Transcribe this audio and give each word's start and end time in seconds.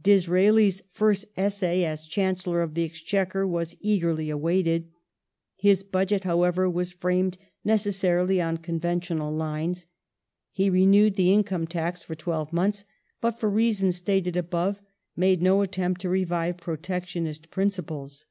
Disraeli's 0.00 0.76
Disraeli's 0.76 0.82
first 0.94 1.24
essay 1.36 1.84
as 1.84 2.06
Chancellor 2.06 2.62
of 2.62 2.74
the 2.74 2.84
Exchequer 2.84 3.48
was 3.48 3.76
eagerly 3.80 4.26
first 4.26 4.34
Bud 4.34 4.34
awaited. 4.36 4.90
His 5.56 5.82
Budget, 5.82 6.22
however, 6.22 6.70
was 6.70 6.92
framed 6.92 7.36
necessarily 7.64 8.40
on 8.40 8.58
con 8.58 8.78
ventional 8.78 9.36
lines: 9.36 9.86
he 10.52 10.70
renewed 10.70 11.16
the 11.16 11.32
income 11.32 11.66
tax 11.66 12.04
for 12.04 12.14
twelve 12.14 12.52
months, 12.52 12.84
but 13.20 13.40
for 13.40 13.50
reasons 13.50 13.96
stated 13.96 14.36
above 14.36 14.80
made 15.16 15.42
no 15.42 15.62
attempt 15.62 16.00
to 16.02 16.08
revive 16.08 16.58
protec 16.58 17.02
tionist 17.06 17.50
principles. 17.50 18.26